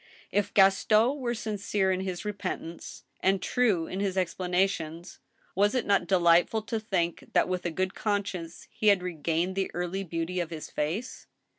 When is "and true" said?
3.19-3.85